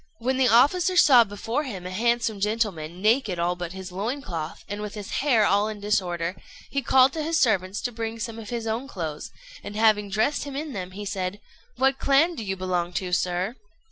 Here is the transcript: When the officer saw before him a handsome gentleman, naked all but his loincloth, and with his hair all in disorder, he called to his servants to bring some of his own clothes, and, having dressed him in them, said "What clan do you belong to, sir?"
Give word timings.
When 0.17 0.37
the 0.37 0.47
officer 0.47 0.97
saw 0.97 1.23
before 1.23 1.63
him 1.63 1.85
a 1.85 1.91
handsome 1.91 2.39
gentleman, 2.39 3.03
naked 3.03 3.37
all 3.37 3.55
but 3.55 3.73
his 3.73 3.91
loincloth, 3.91 4.65
and 4.67 4.81
with 4.81 4.95
his 4.95 5.11
hair 5.21 5.45
all 5.45 5.67
in 5.67 5.79
disorder, 5.79 6.35
he 6.71 6.81
called 6.81 7.13
to 7.13 7.21
his 7.21 7.39
servants 7.39 7.79
to 7.81 7.91
bring 7.91 8.17
some 8.17 8.39
of 8.39 8.49
his 8.49 8.65
own 8.65 8.87
clothes, 8.87 9.29
and, 9.63 9.75
having 9.75 10.09
dressed 10.09 10.43
him 10.43 10.55
in 10.55 10.73
them, 10.73 10.91
said 11.05 11.39
"What 11.75 11.99
clan 11.99 12.33
do 12.33 12.43
you 12.43 12.55
belong 12.55 12.93
to, 12.93 13.11
sir?" 13.13 13.55